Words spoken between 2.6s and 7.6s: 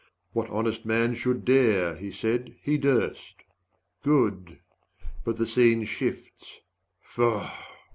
he durst. Good but the scene shifts faugh!